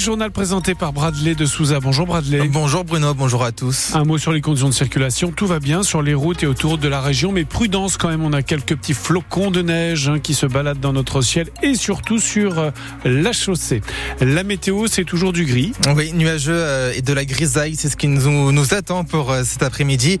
[0.00, 1.78] journal présenté par Bradley de Souza.
[1.78, 2.48] Bonjour Bradley.
[2.48, 3.94] Bonjour Bruno, bonjour à tous.
[3.94, 5.30] Un mot sur les conditions de circulation.
[5.30, 8.24] Tout va bien sur les routes et autour de la région, mais prudence quand même.
[8.24, 11.74] On a quelques petits flocons de neige hein, qui se baladent dans notre ciel et
[11.74, 12.70] surtout sur euh,
[13.04, 13.82] la chaussée.
[14.20, 15.72] La météo, c'est toujours du gris.
[15.94, 19.42] Oui, nuageux euh, et de la grisaille, c'est ce qui nous, nous attend pour euh,
[19.44, 20.18] cet après-midi.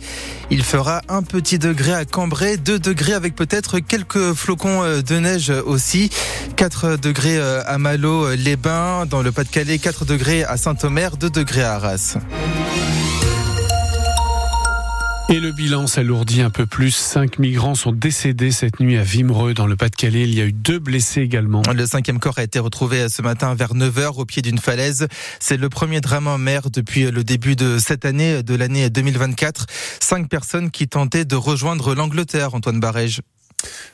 [0.50, 5.50] Il fera un petit degré à Cambrai, deux degrés avec peut-être quelques flocons de neige
[5.64, 6.10] aussi.
[6.56, 11.62] 4 degrés à Malo, les Bains, dans le Pas-de-Calais, 4 degrés à Saint-Omer, 2 degrés
[11.62, 12.16] à Arras.
[15.30, 16.90] Et le bilan s'alourdit un peu plus.
[16.90, 20.22] Cinq migrants sont décédés cette nuit à Vimereux, dans le Pas-de-Calais.
[20.22, 21.62] Il y a eu deux blessés également.
[21.72, 25.06] Le cinquième corps a été retrouvé ce matin vers 9h au pied d'une falaise.
[25.38, 29.66] C'est le premier drame en mer depuis le début de cette année, de l'année 2024.
[30.00, 33.20] Cinq personnes qui tentaient de rejoindre l'Angleterre, Antoine Barège.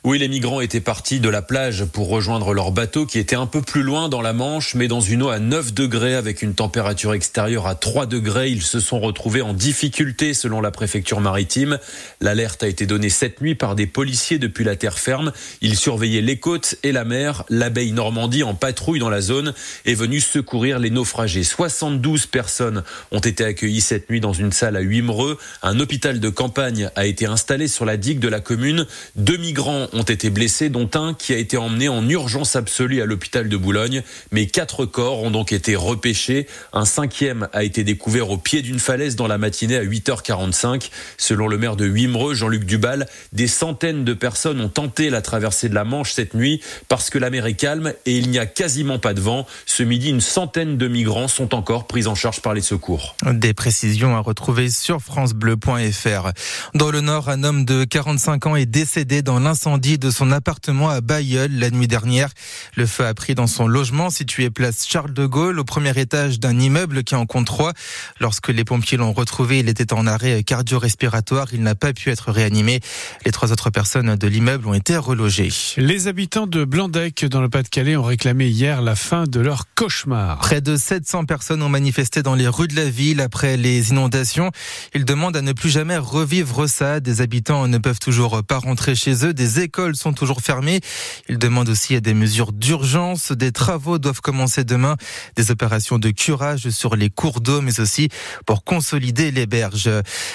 [0.07, 3.47] Oui, les migrants étaient partis de la plage pour rejoindre leur bateau qui était un
[3.47, 6.55] peu plus loin dans la Manche, mais dans une eau à 9 degrés avec une
[6.55, 8.49] température extérieure à 3 degrés.
[8.51, 11.81] Ils se sont retrouvés en difficulté selon la préfecture maritime.
[12.21, 15.33] L'alerte a été donnée cette nuit par des policiers depuis la terre ferme.
[15.61, 17.43] Ils surveillaient les côtes et la mer.
[17.49, 19.55] L'abeille Normandie en patrouille dans la zone
[19.87, 21.43] est venue secourir les naufragés.
[21.43, 25.37] 72 personnes ont été accueillies cette nuit dans une salle à Huimereux.
[25.65, 28.87] Un hôpital de campagne a été installé sur la digue de la commune.
[29.17, 33.07] Deux migrants ont été blessés, dont un qui a été emmené en urgence absolue à
[33.07, 34.03] l'hôpital de Boulogne.
[34.33, 36.47] Mais quatre corps ont donc été repêchés.
[36.73, 40.91] Un cinquième a été découvert au pied d'une falaise dans la matinée à 8h45.
[41.17, 45.69] Selon le maire de Wimereux, Jean-Luc Dubal, des centaines de personnes ont tenté la traversée
[45.69, 48.47] de la Manche cette nuit parce que la mer est calme et il n'y a
[48.47, 49.47] quasiment pas de vent.
[49.65, 53.17] Ce midi, une centaine de migrants sont encore pris en charge par les secours.
[53.25, 56.31] Des précisions à retrouver sur francebleu.fr.
[56.75, 60.91] Dans le Nord, un homme de 45 ans est décédé dans l'incendie de son appartement
[60.91, 62.31] à Bayeul la nuit dernière.
[62.75, 66.41] Le feu a pris dans son logement situé place Charles de Gaulle au premier étage
[66.41, 67.73] d'un immeuble qui en compte trois.
[68.19, 71.47] Lorsque les pompiers l'ont retrouvé, il était en arrêt cardio-respiratoire.
[71.53, 72.81] Il n'a pas pu être réanimé.
[73.25, 75.53] Les trois autres personnes de l'immeuble ont été relogées.
[75.77, 80.39] Les habitants de Blandec dans le Pas-de-Calais ont réclamé hier la fin de leur cauchemar.
[80.39, 84.51] Près de 700 personnes ont manifesté dans les rues de la ville après les inondations.
[84.93, 86.99] Ils demandent à ne plus jamais revivre ça.
[86.99, 90.81] Des habitants ne peuvent toujours pas rentrer chez eux des écoles sont toujours fermées.
[91.29, 93.31] Ils demandent aussi des mesures d'urgence.
[93.31, 94.97] Des travaux doivent commencer demain.
[95.37, 98.09] Des opérations de curage sur les cours d'eau, mais aussi
[98.47, 99.91] pour consolider les berges.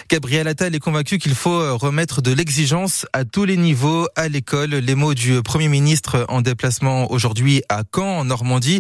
[0.09, 4.69] Gabriel Attal est convaincu qu'il faut remettre de l'exigence à tous les niveaux à l'école.
[4.69, 8.79] Les mots du Premier ministre en déplacement aujourd'hui à Caen, en Normandie.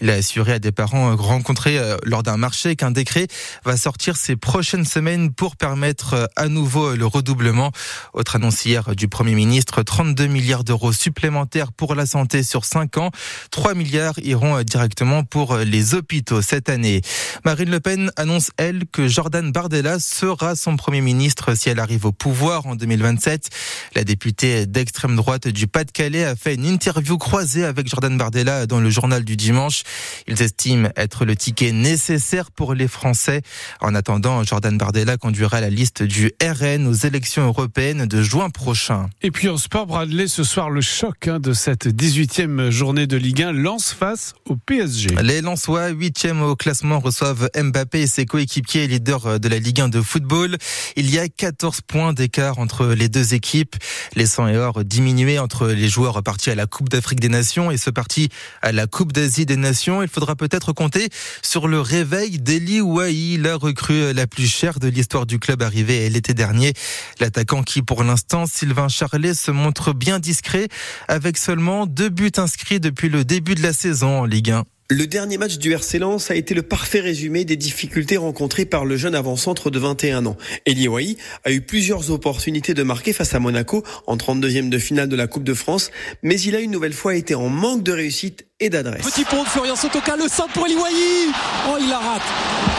[0.00, 3.26] Il a assuré à des parents rencontrés euh, lors d'un marché qu'un décret
[3.64, 7.72] va sortir ces prochaines semaines pour permettre à nouveau le redoublement.
[8.12, 12.96] Autre annonce hier du Premier ministre 32 milliards d'euros supplémentaires pour la santé sur 5
[12.98, 13.10] ans.
[13.50, 17.00] 3 milliards iront euh, directement pour euh, les hôpitaux cette année.
[17.44, 22.06] Marine Le Pen annonce, elle, que Jordan Bardella sera son Premier ministre si elle arrive
[22.06, 23.50] au pouvoir en 2027.
[23.94, 28.80] La députée d'extrême droite du Pas-de-Calais a fait une interview croisée avec Jordan Bardella dans
[28.80, 29.82] le journal du dimanche.
[30.26, 33.42] Ils estiment être le ticket nécessaire pour les Français.
[33.80, 39.08] En attendant, Jordan Bardella conduira la liste du RN aux élections européennes de juin prochain.
[39.52, 43.52] En sport, Bradley, ce soir, le choc hein, de cette 18e journée de Ligue 1
[43.52, 45.10] lance face au PSG.
[45.22, 49.90] Les Lensois, 8e au classement, reçoivent Mbappé et ses coéquipiers leaders de la Ligue 1
[49.90, 50.56] de football.
[50.96, 53.76] Il y a 14 points d'écart entre les deux équipes.
[54.24, 57.76] 100 et or diminués entre les joueurs partis à la Coupe d'Afrique des Nations et
[57.76, 58.30] ceux partis
[58.62, 60.02] à la Coupe d'Asie des Nations.
[60.02, 61.10] Il faudra peut-être compter
[61.42, 66.08] sur le réveil d'Eli Wahi, la recrue la plus chère de l'histoire du club arrivé
[66.08, 66.72] l'été dernier.
[67.20, 70.68] L'attaquant qui, pour l'instant, Sylvain Charlet, se montre bien discret
[71.08, 74.64] avec seulement deux buts inscrits depuis le début de la saison en Ligue 1.
[74.94, 78.84] Le dernier match du RC Lens a été le parfait résumé des difficultés rencontrées par
[78.84, 80.36] le jeune avant-centre de 21 ans.
[80.68, 85.08] Elie Wahi a eu plusieurs opportunités de marquer face à Monaco en 32e de finale
[85.08, 85.90] de la Coupe de France,
[86.22, 89.04] mais il a une nouvelle fois été en manque de réussite et d'adresse.
[89.04, 91.32] Petit pont de Florian Sotoka, le centre pour Eliwahi.
[91.68, 92.22] Oh, il la rate.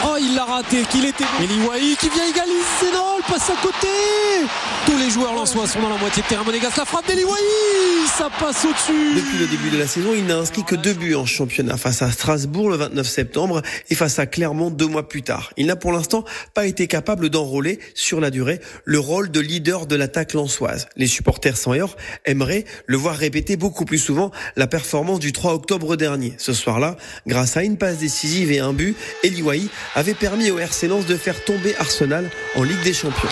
[0.05, 0.83] Oh, il l'a raté.
[0.89, 2.91] Qu'il était Eliwahi qui vient égaliser.
[2.93, 3.87] Non, il passe à côté.
[4.85, 6.43] Tous les joueurs lensois sont dans la moitié de terrain.
[6.43, 8.07] Monégas, la frappe d'Eliwahi.
[8.07, 9.15] Ça passe au-dessus.
[9.15, 12.01] Depuis le début de la saison, il n'a inscrit que deux buts en championnat face
[12.01, 15.51] à Strasbourg le 29 septembre et face à Clermont deux mois plus tard.
[15.57, 19.85] Il n'a pour l'instant pas été capable d'enrôler sur la durée le rôle de leader
[19.87, 20.87] de l'attaque lensoise.
[20.95, 21.73] Les supporters sans
[22.25, 26.33] aimeraient le voir répéter beaucoup plus souvent la performance du 3 octobre dernier.
[26.37, 26.95] Ce soir-là,
[27.27, 31.15] grâce à une passe décisive et un but, Eliwahi avait permis au RC Lens de
[31.15, 33.29] faire tomber Arsenal en Ligue des Champions.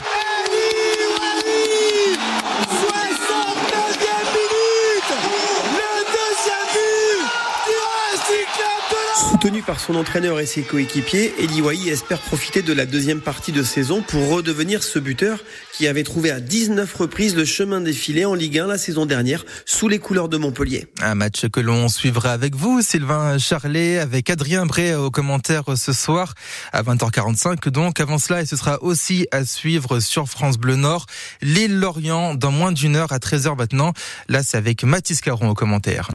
[9.41, 13.63] Soutenu par son entraîneur et ses coéquipiers, Eli espère profiter de la deuxième partie de
[13.63, 15.39] saison pour redevenir ce buteur
[15.73, 19.43] qui avait trouvé à 19 reprises le chemin défilé en Ligue 1 la saison dernière
[19.65, 20.85] sous les couleurs de Montpellier.
[21.01, 25.91] Un match que l'on suivra avec vous, Sylvain Charlet, avec Adrien Bray au commentaire ce
[25.91, 26.35] soir
[26.71, 27.67] à 20h45.
[27.69, 31.07] Donc avant cela, et ce sera aussi à suivre sur France Bleu Nord,
[31.41, 33.93] l'île Lorient dans moins d'une heure à 13h maintenant.
[34.27, 36.09] Là, c'est avec Mathis Caron au commentaire.